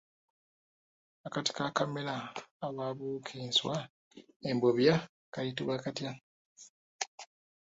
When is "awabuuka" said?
2.65-3.31